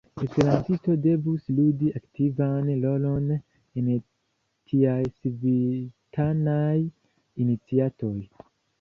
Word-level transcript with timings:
Esperantistoj 0.25 0.95
devus 1.01 1.45
ludi 1.57 1.91
aktivan 1.99 2.73
rolon 2.87 3.29
en 3.43 3.93
tiaj 4.73 4.99
civitanaj 5.13 6.77
iniciatoj. 7.47 8.17